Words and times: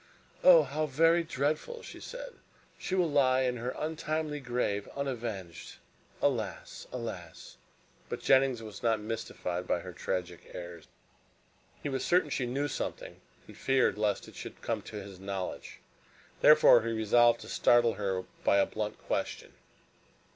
"Oh, 0.43 0.63
how 0.63 0.87
very 0.87 1.21
dreadful," 1.23 1.83
she 1.83 1.99
said, 1.99 2.33
"she 2.79 2.95
will 2.95 3.07
lie 3.11 3.41
in 3.41 3.57
her 3.57 3.75
untimely 3.77 4.39
grave, 4.39 4.89
unavenged. 4.95 5.75
Alas! 6.23 6.87
Alas!" 6.91 7.57
But 8.09 8.19
Jennings 8.19 8.63
was 8.63 8.81
not 8.81 8.99
mystified 8.99 9.67
by 9.67 9.81
her 9.81 9.93
tragic 9.93 10.49
airs. 10.55 10.87
He 11.83 11.87
was 11.89 12.03
certain 12.03 12.31
she 12.31 12.47
knew 12.47 12.67
something 12.67 13.21
and 13.45 13.55
feared 13.55 13.99
lest 13.99 14.27
it 14.27 14.33
should 14.33 14.63
come 14.63 14.81
to 14.89 14.95
his 14.95 15.19
knowledge. 15.19 15.81
Therefore 16.41 16.81
he 16.81 16.93
resolved 16.93 17.41
to 17.41 17.47
startle 17.47 17.93
her 17.93 18.23
by 18.43 18.57
a 18.57 18.65
blunt 18.65 18.97
question. 19.03 19.53